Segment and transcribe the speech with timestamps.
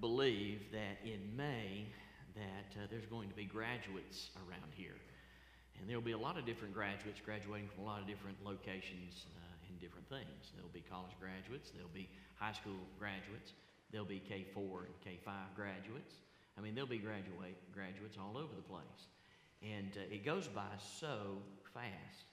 [0.00, 1.86] believe that in May
[2.34, 4.96] that uh, there's going to be graduates around here.
[5.78, 9.26] And there'll be a lot of different graduates graduating from a lot of different locations
[9.36, 10.52] uh, and different things.
[10.56, 13.52] There'll be college graduates, there'll be high school graduates,
[13.92, 16.20] there'll be K4 and K5 graduates.
[16.56, 19.08] I mean, there'll be graduate graduates all over the place.
[19.62, 21.40] And uh, it goes by so
[21.72, 22.28] fast.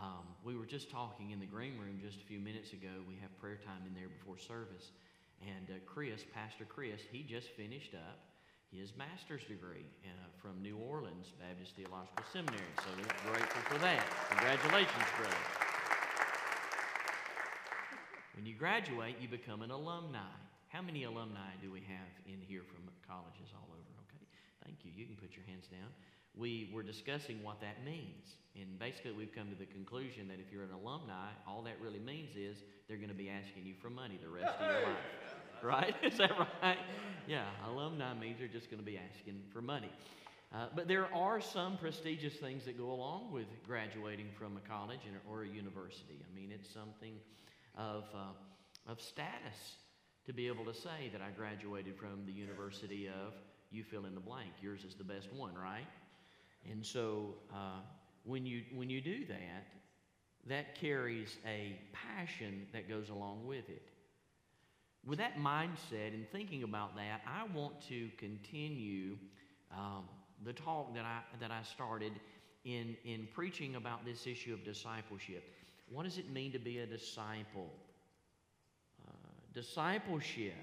[0.00, 3.02] Um, we were just talking in the green room just a few minutes ago.
[3.06, 4.90] We have prayer time in there before service.
[5.40, 8.20] And uh, Chris, Pastor Chris, he just finished up
[8.70, 12.70] his master's degree uh, from New Orleans Baptist Theological Seminary.
[12.84, 14.04] So we're grateful for that.
[14.30, 15.44] Congratulations, brother.
[18.36, 20.32] When you graduate, you become an alumni.
[20.68, 23.92] How many alumni do we have in here from colleges all over?
[24.06, 24.22] Okay,
[24.64, 24.92] thank you.
[24.94, 25.90] You can put your hands down.
[26.36, 28.36] We were discussing what that means.
[28.54, 31.98] And basically, we've come to the conclusion that if you're an alumni, all that really
[31.98, 34.96] means is they're going to be asking you for money the rest of your life.
[35.62, 35.94] Right?
[36.02, 36.78] Is that right?
[37.28, 39.90] Yeah, alumni means they're just going to be asking for money.
[40.52, 45.00] Uh, but there are some prestigious things that go along with graduating from a college
[45.28, 46.24] or a university.
[46.24, 47.14] I mean, it's something
[47.76, 49.76] of, uh, of status
[50.26, 53.34] to be able to say that I graduated from the University of,
[53.70, 54.50] you fill in the blank.
[54.60, 55.86] Yours is the best one, right?
[56.68, 57.80] And so uh,
[58.24, 59.66] when, you, when you do that,
[60.48, 63.82] that carries a passion that goes along with it.
[65.06, 69.16] With that mindset and thinking about that, I want to continue
[69.72, 70.04] um,
[70.44, 72.12] the talk that I, that I started
[72.64, 75.54] in, in preaching about this issue of discipleship.
[75.88, 77.70] What does it mean to be a disciple?
[79.06, 79.12] Uh,
[79.54, 80.54] discipleship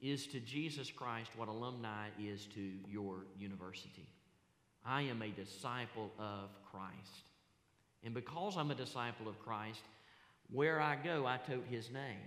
[0.00, 4.06] is to Jesus Christ what alumni is to your university.
[4.86, 7.30] I am a disciple of Christ.
[8.02, 9.80] And because I'm a disciple of Christ,
[10.52, 12.20] where I go, I tote his name.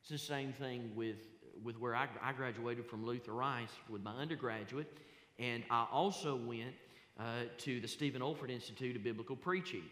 [0.00, 1.16] It's the same thing with,
[1.64, 4.98] with where I, I graduated from Luther Rice with my undergraduate,
[5.38, 6.74] and I also went
[7.18, 7.22] uh,
[7.58, 9.82] to the Stephen Olford Institute of Biblical Preaching.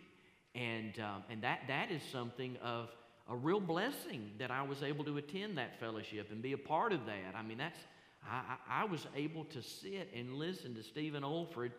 [0.55, 2.91] And, um, and that, that is something of
[3.29, 6.93] a real blessing that I was able to attend that fellowship and be a part
[6.93, 7.35] of that.
[7.35, 7.79] I mean, that's,
[8.25, 11.73] I, I was able to sit and listen to Stephen Olford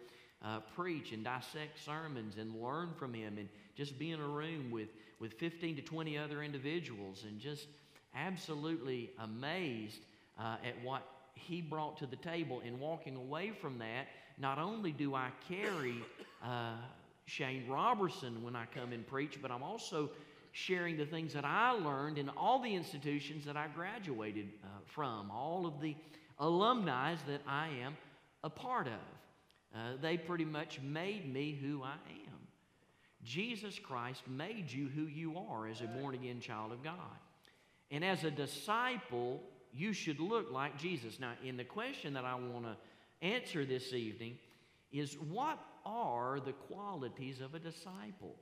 [0.44, 4.72] uh, preach and dissect sermons and learn from him and just be in a room
[4.72, 7.68] with, with 15 to 20 other individuals and just
[8.16, 10.00] absolutely amazed
[10.40, 11.03] uh, at what
[11.34, 12.62] he brought to the table.
[12.66, 14.07] And walking away from that,
[14.38, 15.95] not only do I carry
[16.44, 16.75] uh,
[17.25, 20.09] Shane Robertson when I come and preach, but I'm also
[20.51, 25.29] sharing the things that I learned in all the institutions that I graduated uh, from,
[25.29, 25.95] all of the
[26.40, 27.97] alumni that I am
[28.44, 28.94] a part of.
[29.75, 31.97] Uh, they pretty much made me who I
[32.28, 32.47] am.
[33.24, 36.94] Jesus Christ made you who you are as a born again child of God.
[37.91, 39.41] And as a disciple,
[39.74, 41.19] you should look like Jesus.
[41.19, 42.78] Now, in the question that I want to
[43.25, 44.38] answer this evening
[44.91, 48.36] is what are the qualities of a disciple?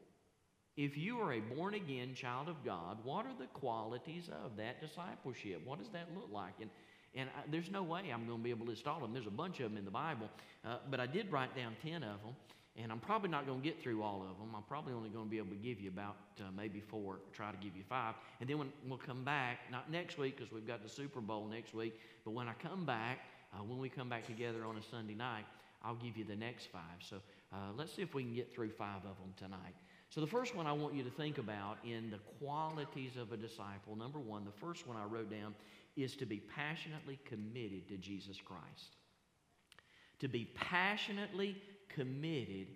[0.76, 4.82] If you are a born again child of God, what are the qualities of that
[4.82, 5.62] discipleship?
[5.66, 6.54] What does that look like?
[6.60, 6.70] And
[7.16, 9.14] and I, there's no way I'm going to be able to list all of them.
[9.14, 10.30] There's a bunch of them in the Bible,
[10.66, 12.36] uh, but I did write down 10 of them,
[12.76, 14.50] and I'm probably not going to get through all of them.
[14.56, 17.52] I'm probably only going to be able to give you about uh, maybe four, try
[17.52, 18.16] to give you five.
[18.40, 21.48] And then when we'll come back, not next week because we've got the Super Bowl
[21.48, 23.20] next week, but when I come back,
[23.54, 25.46] uh, when we come back together on a Sunday night,
[25.84, 26.82] I'll give you the next five.
[27.00, 27.18] So
[27.54, 29.76] uh, let's see if we can get through five of them tonight.
[30.14, 33.38] So, the first one I want you to think about in the qualities of a
[33.38, 35.56] disciple, number one, the first one I wrote down
[35.96, 38.98] is to be passionately committed to Jesus Christ.
[40.20, 41.58] To be passionately
[41.90, 42.68] committed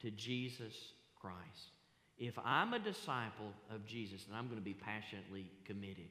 [0.00, 0.74] to Jesus
[1.20, 1.70] Christ.
[2.18, 6.08] If I'm a disciple of Jesus, then I'm going to be passionately committed.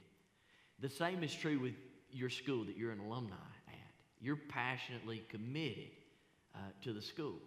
[0.80, 1.74] The same is true with
[2.12, 3.36] your school that you're an alumni
[3.68, 3.74] at.
[4.20, 5.92] You're passionately committed
[6.56, 7.40] uh, to the school.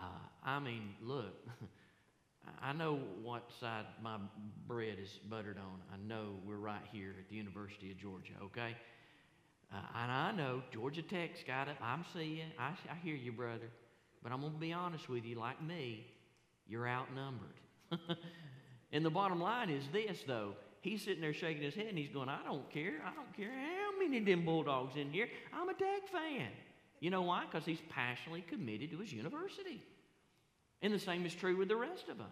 [0.00, 0.06] Uh,
[0.44, 1.34] I mean, look.
[2.62, 4.16] I know what side my
[4.66, 5.80] bread is buttered on.
[5.92, 8.76] I know we're right here at the University of Georgia, okay?
[9.72, 11.76] Uh, and I know Georgia Tech's got it.
[11.82, 13.70] I'm seeing, I, I hear you, brother.
[14.22, 16.06] But I'm going to be honest with you, like me,
[16.66, 17.60] you're outnumbered.
[18.92, 20.54] and the bottom line is this, though.
[20.82, 23.02] He's sitting there shaking his head and he's going, I don't care.
[23.04, 25.28] I don't care how many of them Bulldogs in here.
[25.52, 26.48] I'm a Tech fan.
[27.00, 27.44] You know why?
[27.50, 29.82] Because he's passionately committed to his university.
[30.82, 32.26] And the same is true with the rest of us.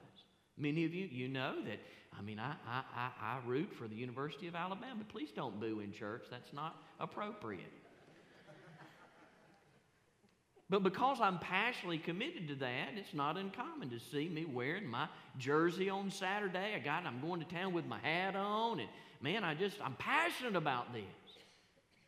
[0.57, 1.79] Many of you, you know that,
[2.19, 5.05] I mean, I, I, I, I root for the University of Alabama.
[5.09, 6.25] Please don't boo in church.
[6.31, 7.73] That's not appropriate.
[10.71, 15.09] But because I'm passionately committed to that, it's not uncommon to see me wearing my
[15.39, 16.75] jersey on Saturday.
[16.75, 18.89] I got I'm going to town with my hat on, and
[19.23, 21.05] man, I just I'm passionate about this.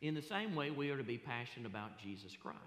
[0.01, 2.57] in the same way we are to be passionate about Jesus Christ.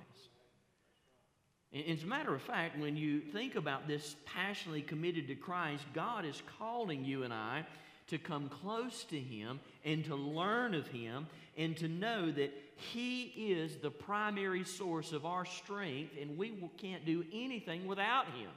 [1.75, 6.25] As a matter of fact, when you think about this passionately committed to Christ, God
[6.25, 7.67] is calling you and I
[8.07, 11.27] to come close to Him and to learn of Him
[11.57, 17.05] and to know that He is the primary source of our strength and we can't
[17.05, 18.51] do anything without Him.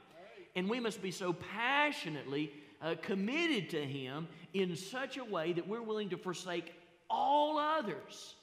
[0.55, 2.51] And we must be so passionately
[2.83, 6.71] uh, committed to Him in such a way that we're willing to forsake
[7.09, 8.35] all others.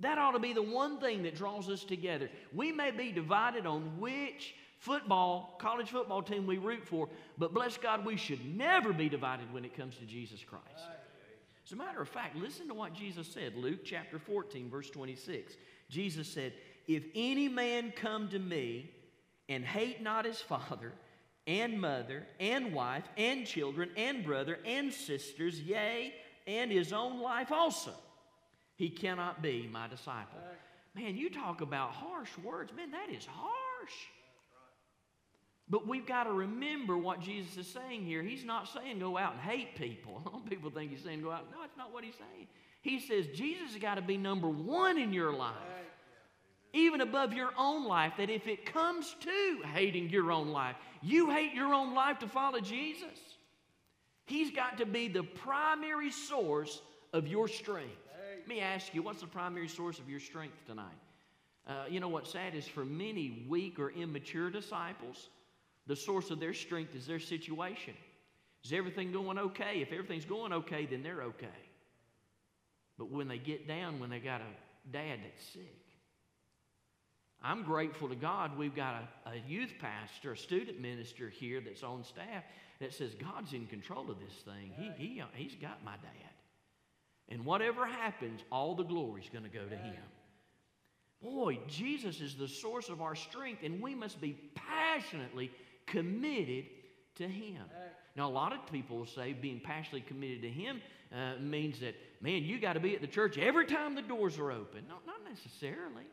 [0.00, 2.28] That ought to be the one thing that draws us together.
[2.52, 7.08] We may be divided on which football, college football team we root for,
[7.38, 10.84] but bless God, we should never be divided when it comes to Jesus Christ.
[11.64, 15.54] As a matter of fact, listen to what Jesus said, Luke chapter 14, verse 26.
[15.88, 16.52] Jesus said,
[16.86, 18.90] If any man come to me
[19.48, 20.92] and hate not his father,
[21.46, 26.14] and mother, and wife, and children, and brother, and sisters, yea,
[26.46, 27.92] and his own life also,
[28.76, 30.40] he cannot be my disciple.
[30.94, 32.72] Man, you talk about harsh words.
[32.76, 33.92] Man, that is harsh.
[35.68, 38.22] But we've got to remember what Jesus is saying here.
[38.22, 40.42] He's not saying go out and hate people.
[40.50, 41.50] people think he's saying go out.
[41.50, 42.48] No, it's not what he's saying.
[42.82, 45.54] He says Jesus has got to be number one in your life,
[46.74, 48.12] even above your own life.
[48.18, 52.28] That if it comes to hating your own life, you hate your own life to
[52.28, 53.18] follow Jesus.
[54.26, 56.82] He's got to be the primary source
[57.14, 58.03] of your strength.
[58.44, 60.84] Let me ask you, what's the primary source of your strength tonight?
[61.66, 65.30] Uh, you know what's sad is for many weak or immature disciples,
[65.86, 67.94] the source of their strength is their situation.
[68.62, 69.80] Is everything going okay?
[69.80, 71.46] If everything's going okay, then they're okay.
[72.98, 75.78] But when they get down, when they got a dad that's sick,
[77.42, 81.82] I'm grateful to God we've got a, a, youth pastor, a student minister here that's
[81.82, 82.44] on staff
[82.78, 84.70] that says God's in control of this thing.
[84.76, 86.33] He, he, he's got my dad.
[87.28, 90.02] And whatever happens, all the glory's going to go to him.
[91.22, 95.50] Boy, Jesus is the source of our strength, and we must be passionately
[95.86, 96.66] committed
[97.16, 97.62] to Him.
[98.16, 100.82] Now, a lot of people say being passionately committed to Him
[101.14, 104.38] uh, means that, man, you got to be at the church every time the doors
[104.38, 104.84] are open.
[104.88, 106.04] No, not necessarily.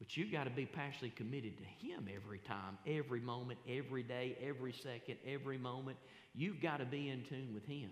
[0.00, 4.36] But you got to be passionately committed to Him every time, every moment, every day,
[4.42, 5.98] every second, every moment.
[6.34, 7.90] You've got to be in tune with Him.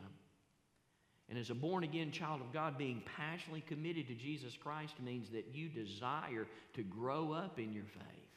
[1.28, 5.28] And as a born again child of God, being passionately committed to Jesus Christ means
[5.30, 8.28] that you desire to grow up in your faith.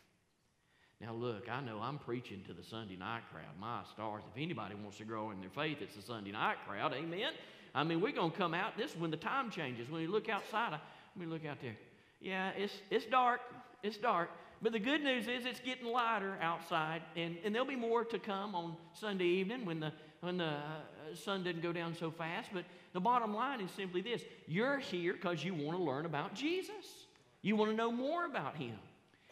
[0.99, 3.57] Now, look, I know I'm preaching to the Sunday night crowd.
[3.59, 6.93] My stars, if anybody wants to grow in their faith, it's the Sunday night crowd.
[6.93, 7.31] Amen.
[7.73, 8.77] I mean, we're going to come out.
[8.77, 9.89] This when the time changes.
[9.89, 10.79] When you look outside, I,
[11.15, 11.75] let me look out there.
[12.19, 13.39] Yeah, it's, it's dark.
[13.81, 14.29] It's dark.
[14.61, 18.19] But the good news is it's getting lighter outside, and, and there'll be more to
[18.19, 22.49] come on Sunday evening when the, when the uh, sun didn't go down so fast.
[22.53, 26.35] But the bottom line is simply this you're here because you want to learn about
[26.35, 27.07] Jesus,
[27.41, 28.75] you want to know more about Him.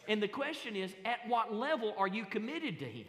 [0.08, 3.06] And the question is, at what level are you committed to Him?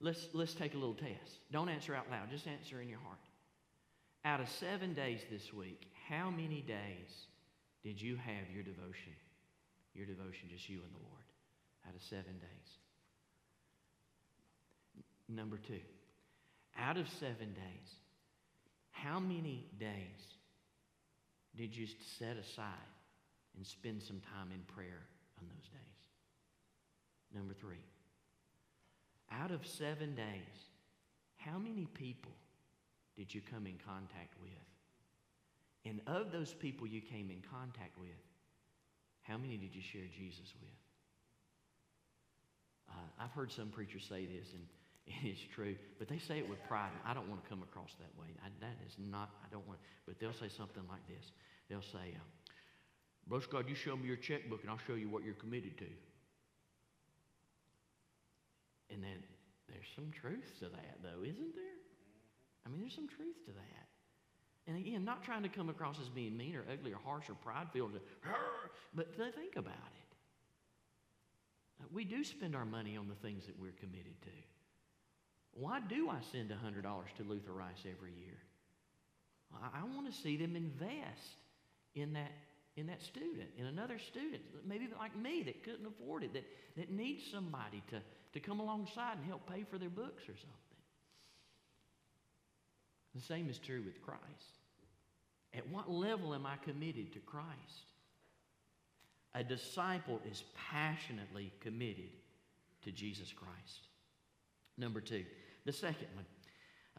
[0.00, 1.40] Let's, let's take a little test.
[1.50, 3.18] Don't answer out loud, just answer in your heart.
[4.24, 7.26] Out of seven days this week, how many days
[7.86, 9.14] did you have your devotion?
[9.94, 11.26] Your devotion, just you and the Lord,
[11.86, 12.70] out of seven days.
[15.28, 15.80] Number two,
[16.78, 17.90] out of seven days,
[18.90, 20.36] how many days
[21.56, 21.86] did you
[22.18, 22.92] set aside
[23.56, 25.02] and spend some time in prayer
[25.40, 25.96] on those days.
[27.34, 27.82] Number three,
[29.32, 30.70] out of seven days,
[31.36, 32.32] how many people
[33.16, 34.75] did you come in contact with?
[35.86, 38.18] And of those people you came in contact with,
[39.22, 40.78] how many did you share Jesus with?
[42.90, 44.66] Uh, I've heard some preachers say this, and
[45.30, 46.90] it's true, but they say it with pride.
[47.04, 48.34] I don't want to come across that way.
[48.44, 51.30] I, that is not, I don't want, but they'll say something like this.
[51.68, 52.26] They'll say, uh,
[53.28, 55.90] Brother Scott, you show me your checkbook and I'll show you what you're committed to.
[58.90, 59.22] And then
[59.68, 61.78] there's some truth to that, though, isn't there?
[62.64, 63.86] I mean, there's some truth to that.
[64.66, 67.34] And again, not trying to come across as being mean or ugly or harsh or
[67.34, 67.92] pride filled,
[68.94, 70.06] but think about it.
[71.80, 74.30] Uh, we do spend our money on the things that we're committed to.
[75.52, 78.38] Why do I send $100 to Luther Rice every year?
[79.54, 81.36] I, I want to see them invest
[81.94, 82.32] in that
[82.76, 86.44] in that student, in another student, maybe like me that couldn't afford it, that,
[86.76, 88.00] that needs somebody to,
[88.34, 90.75] to come alongside and help pay for their books or something.
[93.16, 94.20] The same is true with Christ.
[95.54, 97.46] At what level am I committed to Christ?
[99.34, 102.10] A disciple is passionately committed
[102.84, 103.88] to Jesus Christ.
[104.76, 105.24] Number two,
[105.64, 106.26] the second one,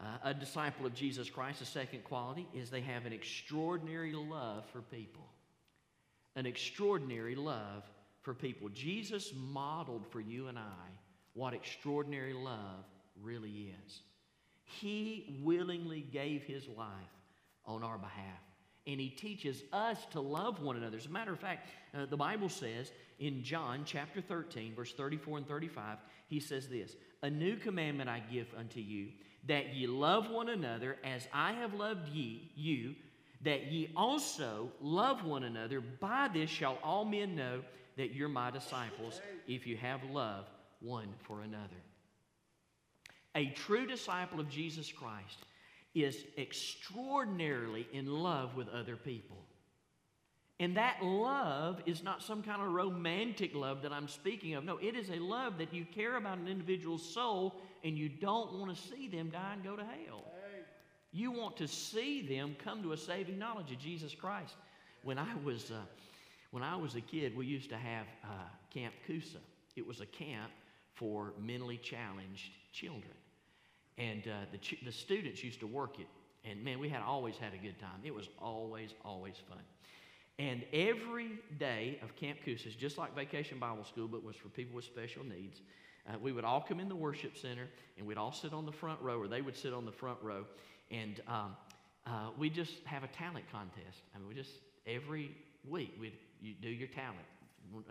[0.00, 4.64] Uh, a disciple of Jesus Christ, the second quality, is they have an extraordinary love
[4.70, 5.28] for people.
[6.36, 7.82] An extraordinary love
[8.22, 8.68] for people.
[8.68, 10.86] Jesus modeled for you and I
[11.32, 12.84] what extraordinary love
[13.20, 14.02] really is.
[14.68, 16.88] He willingly gave his life
[17.64, 18.40] on our behalf.
[18.86, 20.96] And he teaches us to love one another.
[20.96, 25.38] As a matter of fact, uh, the Bible says in John chapter 13, verse 34
[25.38, 25.98] and 35,
[26.28, 29.08] he says this A new commandment I give unto you,
[29.46, 32.94] that ye love one another as I have loved ye, you,
[33.42, 35.80] that ye also love one another.
[35.80, 37.62] By this shall all men know
[37.96, 40.46] that you're my disciples, if you have love
[40.80, 41.76] one for another.
[43.38, 45.46] A true disciple of Jesus Christ
[45.94, 49.36] is extraordinarily in love with other people.
[50.58, 54.64] And that love is not some kind of romantic love that I'm speaking of.
[54.64, 57.54] No, it is a love that you care about an individual's soul
[57.84, 60.24] and you don't want to see them die and go to hell.
[61.12, 64.56] You want to see them come to a saving knowledge of Jesus Christ.
[65.04, 65.76] When I was, uh,
[66.50, 69.38] when I was a kid, we used to have uh, Camp Coosa.
[69.76, 70.50] It was a camp
[70.96, 73.14] for mentally challenged children.
[73.98, 76.06] And uh, the, the students used to work it.
[76.44, 78.00] And man, we had always had a good time.
[78.04, 79.58] It was always, always fun.
[80.38, 84.48] And every day of Camp Coosa is just like Vacation Bible School, but was for
[84.48, 85.60] people with special needs.
[86.08, 87.66] Uh, we would all come in the worship center,
[87.98, 90.18] and we'd all sit on the front row, or they would sit on the front
[90.22, 90.44] row,
[90.90, 91.56] and um,
[92.06, 94.02] uh, we just have a talent contest.
[94.14, 94.52] I mean, we just
[94.86, 95.36] every
[95.68, 97.18] week we'd you do your talent,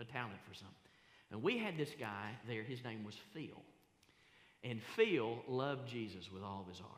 [0.00, 0.74] a talent for something.
[1.30, 2.62] And we had this guy there.
[2.62, 3.62] His name was Phil.
[4.64, 6.92] And Phil loved Jesus with all of his heart.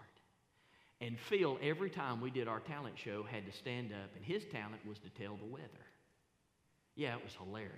[1.01, 4.45] And Phil, every time we did our talent show, had to stand up, and his
[4.53, 5.67] talent was to tell the weather.
[6.95, 7.73] Yeah, it was hilarious.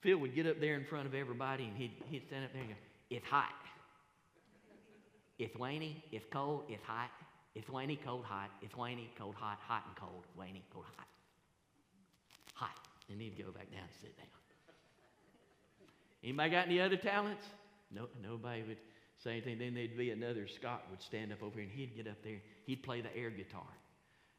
[0.00, 2.62] Phil would get up there in front of everybody, and he'd, he'd stand up there
[2.62, 2.76] and go,
[3.10, 3.52] It's hot.
[5.38, 7.10] It's rainy, it's cold, it's hot.
[7.54, 8.50] It's rainy, cold, hot.
[8.60, 11.06] It's rainy, cold, hot, hot and cold, rainy, cold, hot.
[12.54, 12.76] Hot.
[13.10, 14.26] And he'd go back down and sit down.
[16.22, 17.46] Anybody got any other talents?
[17.90, 18.78] No, nobody would
[19.22, 19.58] say anything.
[19.58, 22.40] Then there'd be another Scott would stand up over here and he'd get up there.
[22.66, 23.66] He'd play the air guitar.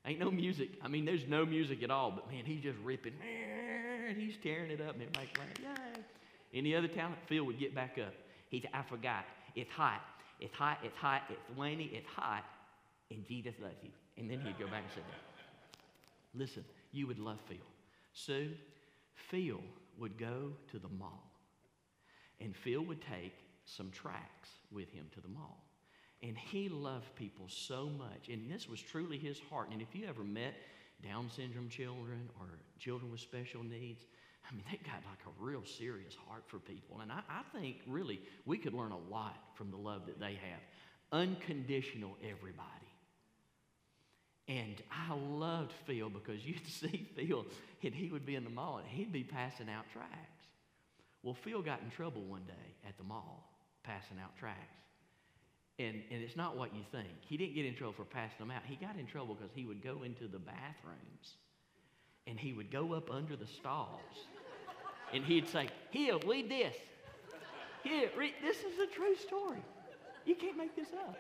[0.06, 0.70] Ain't no music.
[0.82, 3.14] I mean, there's no music at all, but man, he's just ripping.
[4.08, 6.02] And he's tearing it up and everybody's like, yay.
[6.54, 7.18] Any other talent?
[7.28, 8.14] Phil would get back up.
[8.50, 9.26] He said, I forgot.
[9.56, 10.02] It's hot.
[10.40, 10.80] It's hot.
[10.84, 11.24] It's hot.
[11.30, 11.92] It's rainy.
[11.94, 12.46] It's hot.
[13.12, 13.90] And Jesus loves you.
[14.18, 15.20] And then he'd go back and sit down.
[16.34, 17.58] Listen, you would love Phil.
[18.14, 18.52] Sue,
[19.30, 19.60] Phil
[20.00, 21.27] would go to the mall.
[22.40, 23.34] And Phil would take
[23.66, 25.64] some tracks with him to the mall.
[26.24, 28.30] And he loved people so much.
[28.30, 29.70] And this was truly his heart.
[29.72, 30.56] And if you ever met
[31.04, 32.48] Down syndrome children or
[32.80, 34.06] children with special needs,
[34.50, 37.02] I mean, they got like a real serious heart for people.
[37.02, 40.34] And I, I think really we could learn a lot from the love that they
[40.34, 40.62] have.
[41.12, 42.64] Unconditional everybody.
[44.48, 47.46] And I loved Phil because you'd see Phil
[47.84, 50.37] and he would be in the mall and he'd be passing out tracts.
[51.24, 53.50] Well, Phil got in trouble one day at the mall
[53.84, 54.74] passing out tracts.
[55.80, 57.10] And, and it's not what you think.
[57.22, 58.64] He didn't get in trouble for passing them out.
[58.66, 61.36] He got in trouble because he would go into the bathrooms
[62.26, 64.02] and he would go up under the stalls
[65.14, 66.76] and he'd say, Here, read this.
[67.84, 69.64] Here, read, this is a true story.
[70.26, 71.18] You can't make this up.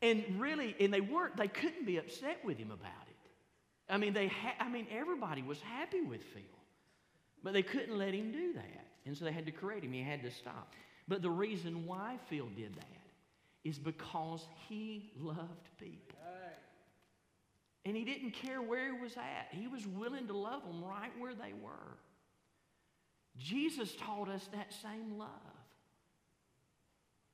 [0.00, 3.92] And really, and they weren't, they couldn't be upset with him about it.
[3.92, 6.42] I mean, they ha- I mean, everybody was happy with Phil.
[7.42, 8.86] But they couldn't let him do that.
[9.06, 9.92] And so they had to create him.
[9.92, 10.74] He had to stop.
[11.06, 13.08] But the reason why Phil did that
[13.64, 16.18] is because he loved people.
[17.84, 21.10] And he didn't care where he was at, he was willing to love them right
[21.18, 21.96] where they were.
[23.38, 25.28] Jesus taught us that same love.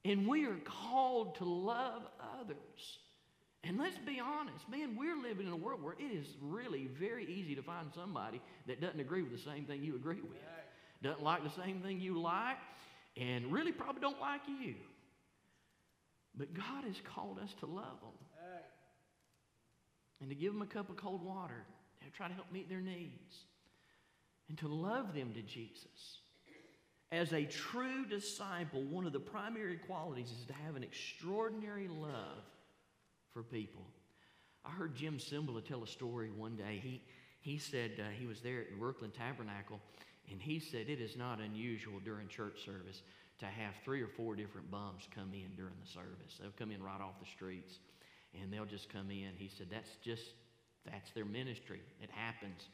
[0.04, 2.02] And we are called to love
[2.38, 2.98] others.
[3.66, 7.24] And let's be honest, man, we're living in a world where it is really very
[7.24, 10.38] easy to find somebody that doesn't agree with the same thing you agree with,
[11.02, 12.58] doesn't like the same thing you like,
[13.16, 14.74] and really probably don't like you.
[16.36, 18.18] But God has called us to love them
[20.20, 21.64] and to give them a cup of cold water
[22.02, 23.44] and try to help meet their needs
[24.48, 26.18] and to love them to Jesus.
[27.12, 32.42] As a true disciple, one of the primary qualities is to have an extraordinary love
[33.34, 33.82] for people.
[34.64, 36.80] I heard Jim Cymbala tell a story one day.
[36.82, 37.02] He,
[37.40, 39.80] he said uh, he was there at the Brooklyn Tabernacle,
[40.30, 43.02] and he said it is not unusual during church service
[43.40, 46.38] to have three or four different bums come in during the service.
[46.40, 47.80] They'll come in right off the streets,
[48.40, 49.32] and they'll just come in.
[49.36, 50.22] He said that's just
[50.90, 51.80] that's their ministry.
[52.00, 52.68] It happens.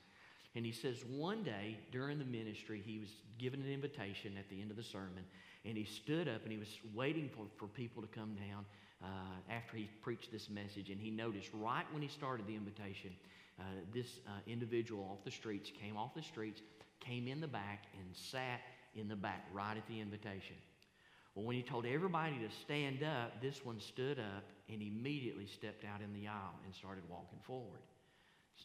[0.55, 4.61] And he says one day during the ministry, he was given an invitation at the
[4.61, 5.25] end of the sermon,
[5.65, 8.65] and he stood up and he was waiting for, for people to come down
[9.03, 9.07] uh,
[9.51, 10.91] after he preached this message.
[10.91, 13.11] And he noticed right when he started the invitation,
[13.59, 13.65] uh,
[13.95, 16.63] this uh, individual off the streets came off the streets,
[17.01, 18.61] came in the back, and sat
[18.95, 20.57] in the back right at the invitation.
[21.35, 25.85] Well, when he told everybody to stand up, this one stood up and immediately stepped
[25.85, 27.81] out in the aisle and started walking forward.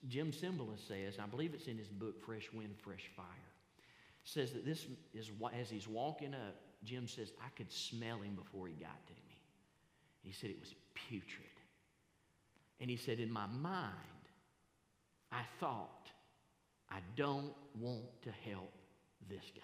[0.09, 3.25] Jim Cymbala says, I believe it's in his book, Fresh Wind, Fresh Fire,
[4.23, 8.67] says that this is, as he's walking up, Jim says, I could smell him before
[8.67, 9.37] he got to me.
[10.21, 11.49] He said it was putrid.
[12.79, 13.93] And he said, in my mind,
[15.31, 16.09] I thought,
[16.89, 18.71] I don't want to help
[19.29, 19.61] this guy.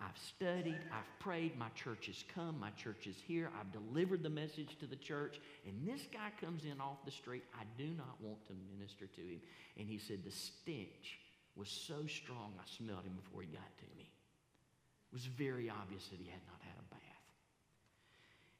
[0.00, 4.30] I've studied, I've prayed, my church has come, my church is here, I've delivered the
[4.30, 7.44] message to the church, and this guy comes in off the street.
[7.54, 9.40] I do not want to minister to him.
[9.78, 11.20] And he said, The stench
[11.56, 14.10] was so strong, I smelled him before he got to me.
[15.14, 17.26] It was very obvious that he had not had a bath.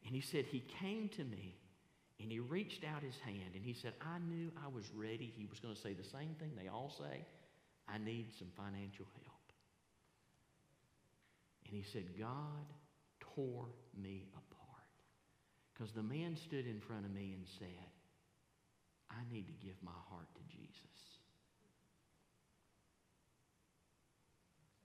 [0.07, 1.59] And he said, He came to me
[2.21, 5.35] and he reached out his hand and he said, I knew I was ready.
[5.37, 7.27] He was going to say the same thing they all say
[7.89, 9.51] I need some financial help.
[11.67, 12.71] And he said, God
[13.19, 13.67] tore
[14.01, 14.95] me apart.
[15.75, 17.91] Because the man stood in front of me and said,
[19.11, 21.14] I need to give my heart to Jesus.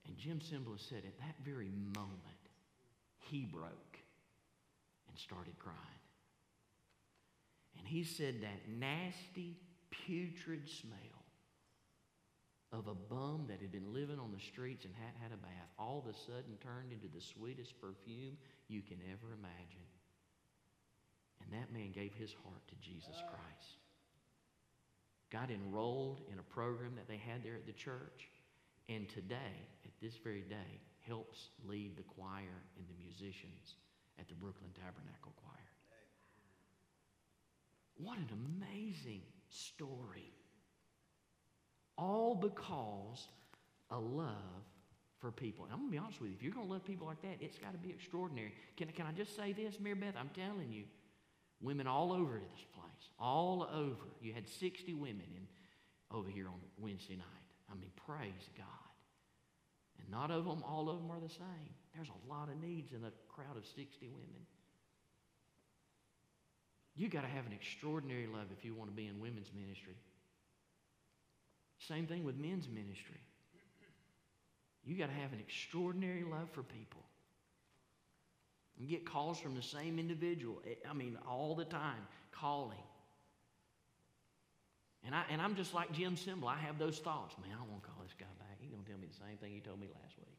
[0.09, 2.41] And Jim Cymbala said, at that very moment,
[3.19, 3.99] he broke
[5.07, 5.77] and started crying.
[7.77, 9.55] And he said that nasty,
[9.91, 10.97] putrid smell
[12.71, 15.69] of a bum that had been living on the streets and hadn't had a bath
[15.77, 18.35] all of a sudden turned into the sweetest perfume
[18.67, 19.89] you can ever imagine.
[21.43, 23.77] And that man gave his heart to Jesus Christ.
[25.31, 28.29] Got enrolled in a program that they had there at the church.
[28.89, 33.75] And today, at this very day, helps lead the choir and the musicians
[34.19, 35.55] at the Brooklyn Tabernacle Choir.
[37.97, 40.33] What an amazing story
[41.97, 43.27] all because
[43.91, 44.63] a love
[45.19, 45.65] for people.
[45.65, 46.35] And I'm going to be honest with you.
[46.37, 48.53] If you're going to love people like that, it's got to be extraordinary.
[48.77, 50.15] Can, can I just say this, Mary Beth?
[50.17, 50.85] I'm telling you,
[51.61, 54.07] women all over this place, all over.
[54.21, 55.47] You had 60 women in,
[56.15, 57.38] over here on Wednesday night.
[57.71, 58.65] I mean, praise God.
[59.99, 61.73] And not of them, all of them are the same.
[61.95, 64.45] There's a lot of needs in a crowd of 60 women.
[66.95, 69.95] You got to have an extraordinary love if you want to be in women's ministry.
[71.87, 73.21] Same thing with men's ministry.
[74.85, 77.03] You got to have an extraordinary love for people.
[78.79, 80.61] And get calls from the same individual.
[80.65, 82.77] Eh, I mean, all the time, calling.
[85.05, 86.59] And, I, and I'm just like Jim Cymbala.
[86.59, 87.35] I have those thoughts.
[87.39, 88.59] Man, I want to call this guy back.
[88.59, 90.37] He's going to tell me the same thing he told me last week.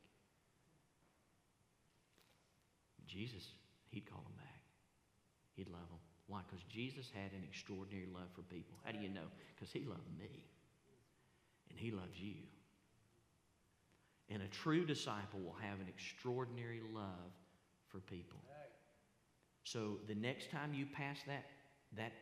[3.09, 3.57] Jesus,
[3.90, 4.62] he'd call him back.
[5.57, 5.99] He'd love him.
[6.29, 6.40] Why?
[6.46, 8.79] Because Jesus had an extraordinary love for people.
[8.85, 9.27] How do you know?
[9.57, 10.44] Because he loved me
[11.70, 12.35] and He loves you.
[14.29, 17.33] And a true disciple will have an extraordinary love
[17.88, 18.38] for people.
[19.64, 21.46] So the next time you pass that,
[21.96, 22.12] that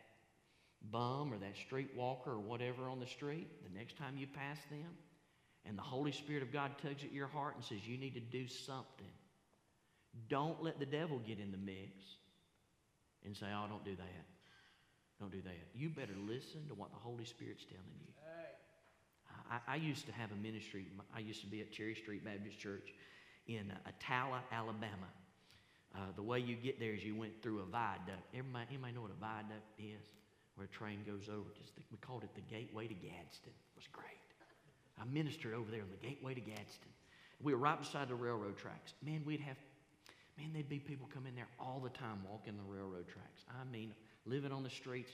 [0.90, 4.58] bum or that street walker or whatever on the street, the next time you pass
[4.70, 4.90] them,
[5.64, 8.20] and the Holy Spirit of God tugs at your heart and says, You need to
[8.20, 9.12] do something,
[10.28, 12.04] don't let the devil get in the mix
[13.24, 14.24] and say, Oh, don't do that.
[15.20, 15.54] Don't do that.
[15.74, 18.12] You better listen to what the Holy Spirit's telling you.
[19.50, 20.86] I, I, used to have a ministry.
[21.14, 22.92] I used to be at Cherry Street Baptist Church
[23.46, 25.08] in uh, Attalla, Alabama.
[25.94, 28.22] Uh, the way you get there is you went through a viaduct.
[28.34, 30.04] Everybody, anybody know what a viaduct is?
[30.58, 31.54] Where a train goes over.
[31.56, 33.54] Just the, we called it the Gateway to Gadsden.
[33.54, 34.18] It was great.
[35.00, 36.90] I ministered over there on the Gateway to Gadsden.
[37.40, 38.94] We were right beside the railroad tracks.
[39.04, 39.56] Man, we'd have,
[40.36, 43.44] man, there'd be people come in there all the time walking the railroad tracks.
[43.48, 43.94] I mean,
[44.26, 45.12] living on the streets.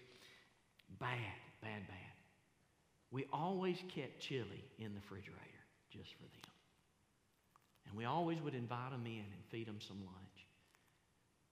[0.98, 1.18] Bad,
[1.60, 2.14] bad, bad.
[3.10, 6.50] We always kept chili in the refrigerator just for them.
[7.86, 10.46] And we always would invite them in and feed them some lunch.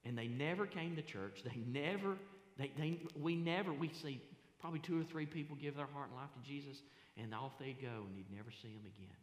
[0.03, 1.43] And they never came to church.
[1.43, 2.17] They never,
[2.57, 4.21] they, they, we never, we see
[4.59, 6.81] probably two or three people give their heart and life to Jesus,
[7.17, 9.17] and off they'd go, and you'd never see them again.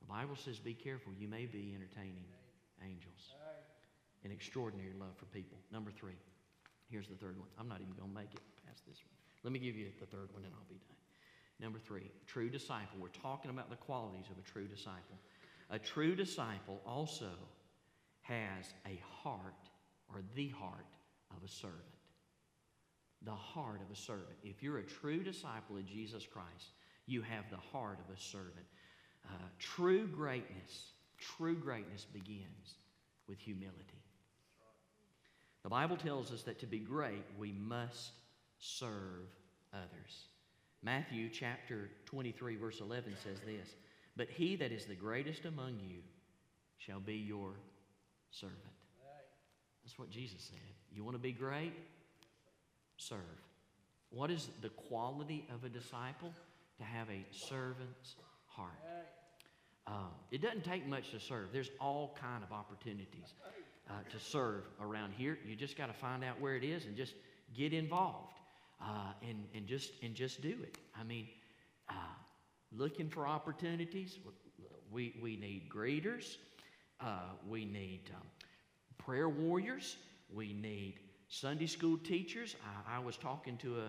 [0.00, 1.12] The Bible says, be careful.
[1.18, 2.24] You may be entertaining
[2.82, 3.32] angels.
[4.24, 5.58] An extraordinary love for people.
[5.72, 6.16] Number three.
[6.90, 7.48] Here's the third one.
[7.58, 9.16] I'm not even going to make it past this one.
[9.42, 10.96] Let me give you the third one, and I'll be done.
[11.60, 12.98] Number three, true disciple.
[13.00, 15.16] We're talking about the qualities of a true disciple.
[15.70, 17.30] A true disciple also
[18.22, 19.54] has a heart
[20.12, 20.86] or the heart
[21.30, 21.93] of a servant.
[23.24, 24.36] The heart of a servant.
[24.42, 26.72] If you're a true disciple of Jesus Christ,
[27.06, 28.66] You have the heart of a servant.
[29.26, 32.76] Uh, true greatness, true greatness begins
[33.28, 34.02] with humility.
[35.62, 38.12] The Bible tells us that to be great, we must
[38.58, 39.28] serve
[39.72, 40.28] others.
[40.82, 43.68] Matthew chapter 23, verse 11 says this
[44.16, 46.00] But he that is the greatest among you
[46.76, 47.54] shall be your
[48.30, 48.58] servant.
[49.82, 50.58] That's what Jesus said.
[50.92, 51.72] You want to be great?
[52.96, 53.18] Serve.
[54.10, 56.32] What is the quality of a disciple?
[56.78, 58.72] To have a servant's heart.
[59.86, 61.48] Um, it doesn't take much to serve.
[61.52, 63.34] There's all kind of opportunities
[63.88, 65.38] uh, to serve around here.
[65.46, 67.14] You just got to find out where it is and just
[67.54, 68.32] get involved
[68.82, 70.78] uh, and, and, just, and just do it.
[70.98, 71.28] I mean,
[71.88, 71.94] uh,
[72.76, 74.18] looking for opportunities.
[74.90, 76.36] We, we need greeters.
[77.00, 78.26] Uh, we need um,
[78.98, 79.96] prayer warriors.
[80.32, 80.94] We need
[81.28, 82.56] Sunday school teachers.
[82.88, 83.86] I, I was talking to a,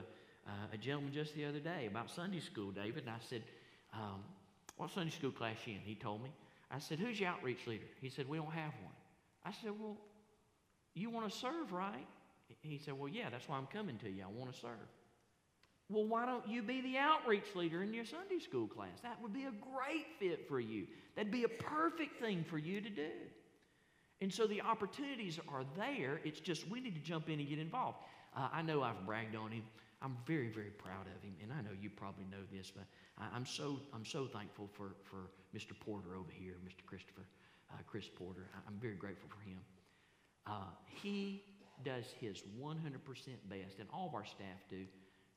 [0.48, 3.43] uh, a gentleman just the other day about Sunday school, David, and I said,
[3.93, 4.24] um,
[4.78, 5.80] What Sunday school class you in?
[5.82, 6.32] He told me.
[6.71, 7.86] I said, Who's your outreach leader?
[8.02, 8.93] He said, We don't have one.
[9.45, 9.98] I said, Well,
[10.93, 12.08] you want to serve, right?
[12.62, 14.24] He said, Well, yeah, that's why I'm coming to you.
[14.24, 14.89] I want to serve.
[15.89, 19.02] Well, why don't you be the outreach leader in your Sunday school class?
[19.04, 20.88] That would be a great fit for you.
[21.15, 23.12] That'd be a perfect thing for you to do.
[24.21, 26.21] And so the opportunities are there.
[26.23, 27.97] It's just we need to jump in and get involved.
[28.36, 29.63] Uh, I know I've bragged on him.
[30.01, 32.86] I'm very, very proud of him, and I know you probably know this, but
[33.17, 35.71] I, am so I'm so thankful for for Mr.
[35.80, 36.86] Porter over here, Mr.
[36.86, 37.25] Christopher,
[37.71, 38.47] uh, Chris Porter.
[38.54, 39.58] I, am very grateful for him.
[40.45, 41.43] Uh, he
[41.84, 42.78] does his 100%
[43.49, 44.86] best, and all of our staff do,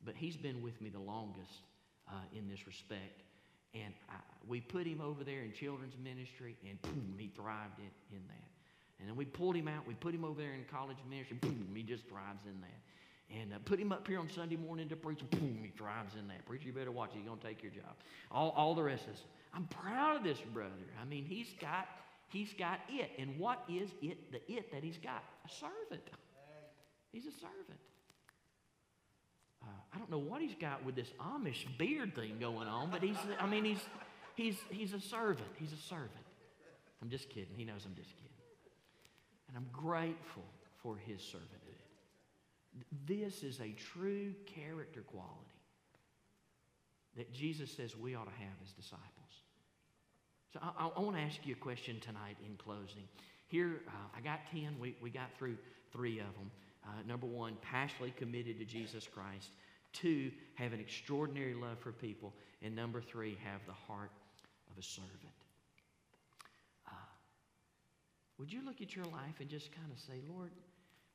[0.04, 1.62] but he's been with me the longest
[2.08, 3.22] uh, in this respect.
[3.74, 4.14] And I,
[4.46, 8.57] we put him over there in children's ministry, and boom, he thrived in, in that.
[9.00, 9.86] And then we pulled him out.
[9.86, 11.38] We put him over there in college ministry.
[11.40, 13.38] Boom, he just thrives in that.
[13.40, 15.20] And uh, put him up here on Sunday morning to preach.
[15.30, 16.44] Boom, he thrives in that.
[16.46, 17.18] Preacher, you better watch it.
[17.18, 17.94] He's going to take your job.
[18.32, 19.22] All, all the rest of us.
[19.54, 20.72] I'm proud of this brother.
[21.00, 21.86] I mean, he's got,
[22.28, 23.10] he's got it.
[23.18, 25.22] And what is it, the it that he's got?
[25.44, 26.08] A servant.
[27.12, 27.80] He's a servant.
[29.62, 33.02] Uh, I don't know what he's got with this Amish beard thing going on, but
[33.02, 33.80] he's, I mean, he's,
[34.34, 35.48] he's, he's a servant.
[35.58, 36.12] He's a servant.
[37.02, 37.54] I'm just kidding.
[37.56, 38.37] He knows I'm just kidding.
[39.48, 40.44] And I'm grateful
[40.82, 41.68] for his servanthood.
[43.06, 45.58] This is a true character quality
[47.16, 49.02] that Jesus says we ought to have as disciples.
[50.52, 53.08] So I, I want to ask you a question tonight in closing.
[53.48, 54.76] Here, uh, I got 10.
[54.78, 55.56] We, we got through
[55.92, 56.50] three of them.
[56.84, 59.50] Uh, number one, passionately committed to Jesus Christ.
[59.92, 62.32] Two, have an extraordinary love for people.
[62.62, 64.10] And number three, have the heart
[64.70, 65.10] of a servant.
[68.38, 70.50] Would you look at your life and just kind of say, Lord,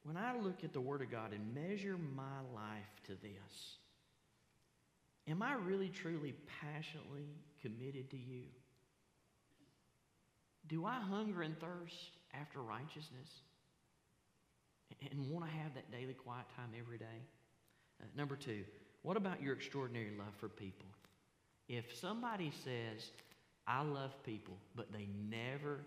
[0.03, 3.77] when I look at the Word of God and measure my life to this,
[5.27, 7.29] am I really, truly, passionately
[7.61, 8.43] committed to you?
[10.67, 13.29] Do I hunger and thirst after righteousness
[15.09, 17.21] and want to have that daily quiet time every day?
[18.01, 18.63] Uh, number two,
[19.01, 20.87] what about your extraordinary love for people?
[21.69, 23.09] If somebody says,
[23.65, 25.79] I love people, but they never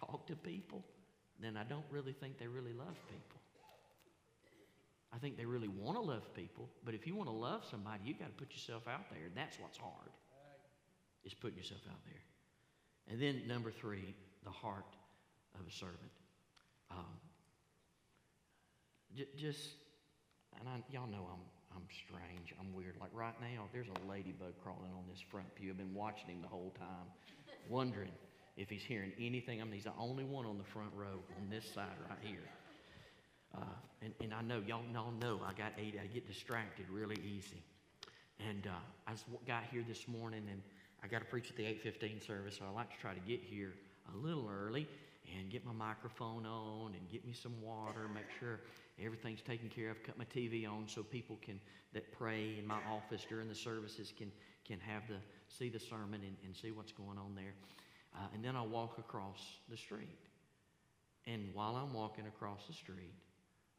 [0.00, 0.84] talk to people,
[1.40, 3.40] then I don't really think they really love people.
[5.12, 8.02] I think they really want to love people, but if you want to love somebody,
[8.04, 9.28] you got to put yourself out there.
[9.34, 10.10] That's what's hard.
[11.24, 12.22] Is putting yourself out there.
[13.10, 14.86] And then number three, the heart
[15.58, 16.12] of a servant.
[16.90, 17.18] Um,
[19.16, 19.70] j- just,
[20.58, 21.40] and I, y'all know I'm
[21.74, 22.54] I'm strange.
[22.58, 22.96] I'm weird.
[23.00, 25.70] Like right now, there's a ladybug crawling on this front pew.
[25.70, 27.06] I've been watching him the whole time,
[27.68, 28.10] wondering
[28.60, 29.60] if he's hearing anything.
[29.60, 32.46] I mean, he's the only one on the front row on this side right here.
[33.56, 33.64] Uh,
[34.02, 35.96] and, and I know, y'all, y'all know I got eight.
[36.00, 37.62] I get distracted really easy.
[38.38, 38.70] And uh,
[39.08, 40.60] I just got here this morning, and
[41.02, 43.40] I got to preach at the 8:15 service, so I like to try to get
[43.42, 43.72] here
[44.14, 44.86] a little early
[45.38, 48.60] and get my microphone on and get me some water, make sure
[49.02, 51.58] everything's taken care of, cut my TV on so people can
[51.92, 54.30] that pray in my office during the services can
[54.66, 55.16] can have the
[55.48, 57.54] see the sermon and, and see what's going on there.
[58.14, 60.18] Uh, and then I'll walk across the street.
[61.26, 63.14] And while I'm walking across the street,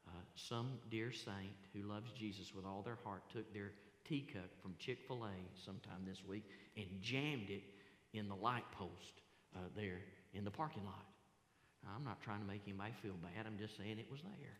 [0.07, 3.71] uh, some dear saint who loves Jesus with all their heart took their
[4.07, 6.43] teacup from Chick fil A sometime this week
[6.77, 7.63] and jammed it
[8.13, 9.21] in the light post
[9.55, 10.01] uh, there
[10.33, 11.05] in the parking lot.
[11.83, 14.57] Now, I'm not trying to make anybody feel bad, I'm just saying it was there.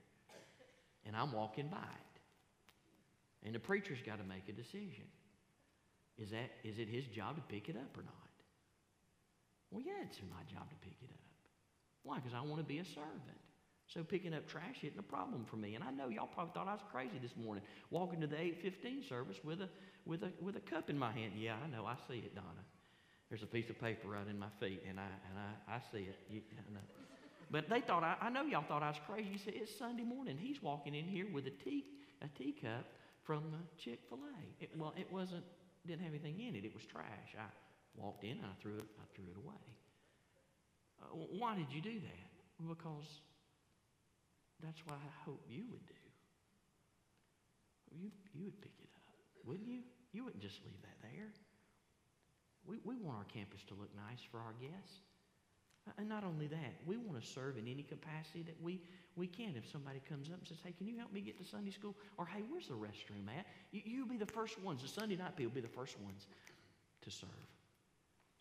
[1.05, 2.11] And I'm walking by it.
[3.45, 5.05] And the preacher's got to make a decision.
[6.17, 8.20] Is, that, is it his job to pick it up or not?
[9.71, 11.31] Well, yeah, it's my job to pick it up.
[12.03, 12.19] Why?
[12.19, 13.39] Because I want to be a servant.
[13.87, 15.75] So picking up trash isn't a problem for me.
[15.75, 19.03] And I know y'all probably thought I was crazy this morning, walking to the 815
[19.07, 19.69] service with a,
[20.05, 21.33] with a, with a cup in my hand.
[21.37, 21.85] Yeah, I know.
[21.85, 22.63] I see it, Donna.
[23.29, 26.03] There's a piece of paper right in my feet, and I, and I, I see
[26.03, 26.15] it.
[26.29, 26.79] You, I.
[27.49, 29.29] But they thought, I, I know y'all thought I was crazy.
[29.29, 30.37] You said, it's Sunday morning.
[30.39, 31.85] He's walking in here with a tea,
[32.21, 32.85] a teacup
[33.23, 34.63] from uh, Chick-fil-A.
[34.63, 35.43] It, well, it wasn't,
[35.85, 36.63] didn't have anything in it.
[36.63, 37.35] It was trash.
[37.37, 37.47] I
[37.95, 39.63] walked in, and I threw it, I threw it away.
[41.01, 42.67] Uh, why did you do that?
[42.67, 43.21] Because
[44.63, 45.93] that's what I hope you would do.
[47.91, 49.01] You, you would pick it up,
[49.45, 49.81] wouldn't you?
[50.13, 51.33] You wouldn't just leave that there.
[52.65, 55.01] We, we want our campus to look nice for our guests.
[55.97, 58.79] And not only that, we want to serve in any capacity that we,
[59.15, 59.55] we can.
[59.57, 61.95] If somebody comes up and says, hey, can you help me get to Sunday school?
[62.17, 63.47] Or, hey, where's the restroom at?
[63.71, 64.83] You, you'll be the first ones.
[64.83, 66.27] The Sunday night people will be the first ones
[67.01, 67.29] to serve.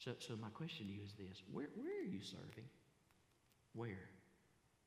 [0.01, 1.45] So, so my question to you is this.
[1.53, 2.69] Where, where are you serving?
[3.77, 4.01] Where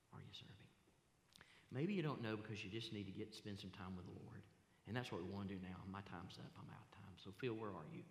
[0.09, 0.69] are you serving?
[1.69, 4.17] Maybe you don't know because you just need to get spend some time with the
[4.25, 4.41] Lord.
[4.89, 5.77] And that's what we want to do now.
[5.89, 6.49] My time's up.
[6.57, 7.15] I'm out of time.
[7.21, 8.01] So, Phil, where are you?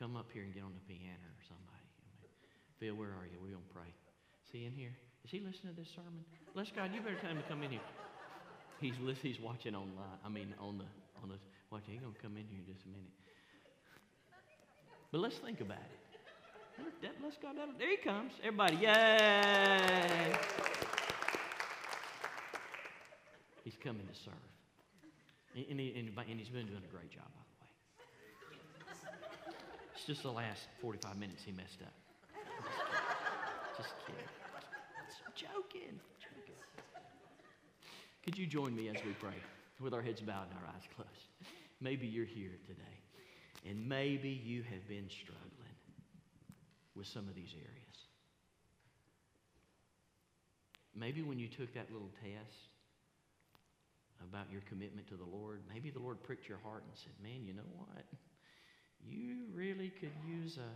[0.00, 1.88] Come up here and get on the piano or somebody.
[2.80, 3.36] Phil, where are you?
[3.38, 3.92] We're going to pray.
[4.46, 4.94] Is he in here?
[5.24, 6.24] Is he listening to this sermon?
[6.54, 7.88] Bless God, you better tell him to come in here.
[8.80, 10.16] He's he's watching online.
[10.24, 10.86] I mean, on the
[11.20, 11.38] on the
[11.70, 11.94] watching.
[11.94, 13.12] He's going to come in here in just a minute.
[15.10, 16.07] But let's think about it.
[17.28, 17.48] Let's go.
[17.78, 18.32] There he comes.
[18.42, 20.32] Everybody, yay!
[23.64, 24.32] He's coming to serve.
[25.54, 27.70] And, he, and he's been doing a great job, by the way.
[29.94, 31.92] It's just the last 45 minutes he messed up.
[33.76, 34.22] Just kidding.
[35.06, 36.00] Just joking.
[36.18, 36.54] joking.
[38.24, 39.36] Could you join me as we pray
[39.80, 41.10] with our heads bowed and our eyes closed?
[41.80, 45.67] Maybe you're here today, and maybe you have been struggling
[46.98, 47.96] with some of these areas.
[50.98, 52.74] Maybe when you took that little test
[54.28, 57.46] about your commitment to the Lord, maybe the Lord pricked your heart and said, Man,
[57.46, 58.04] you know what?
[59.06, 60.70] You really could use a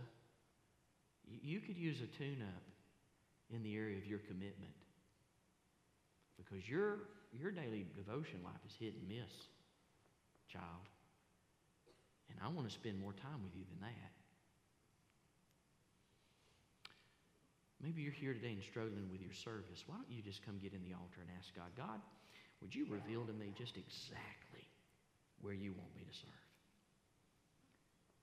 [1.25, 2.63] you could use a tune-up
[3.49, 4.73] in the area of your commitment.
[6.37, 6.99] Because your
[7.33, 9.31] your daily devotion life is hit and miss,
[10.47, 10.87] child.
[12.29, 14.22] And I want to spend more time with you than that.
[17.83, 19.83] Maybe you're here today and struggling with your service.
[19.85, 21.99] Why don't you just come get in the altar and ask God, God,
[22.63, 24.63] would you reveal to me just exactly
[25.43, 26.47] where you want me to serve?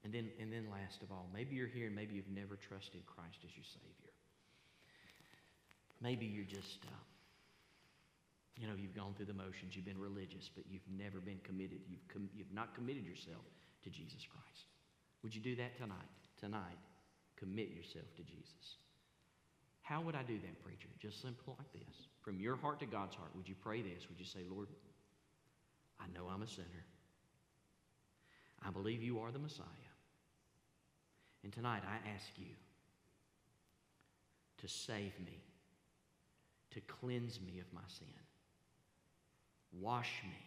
[0.01, 3.05] And then, and then last of all, maybe you're here and maybe you've never trusted
[3.05, 4.17] Christ as your Savior.
[6.01, 7.05] Maybe you're just, uh,
[8.57, 11.85] you know, you've gone through the motions, you've been religious, but you've never been committed.
[11.85, 13.45] You've, com- you've not committed yourself
[13.85, 14.65] to Jesus Christ.
[15.23, 16.09] Would you do that tonight?
[16.41, 16.81] Tonight,
[17.37, 18.81] commit yourself to Jesus.
[19.91, 20.87] How would I do that, preacher?
[21.01, 22.07] Just simple like this.
[22.23, 24.09] From your heart to God's heart, would you pray this?
[24.09, 24.69] Would you say, Lord,
[25.99, 26.87] I know I'm a sinner.
[28.65, 29.67] I believe you are the Messiah.
[31.43, 32.55] And tonight I ask you
[34.59, 35.43] to save me,
[36.71, 38.07] to cleanse me of my sin.
[39.73, 40.39] Wash me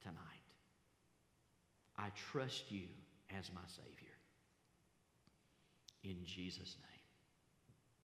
[0.00, 0.16] tonight.
[1.98, 2.86] I trust you
[3.38, 4.16] as my Savior.
[6.02, 6.99] In Jesus' name.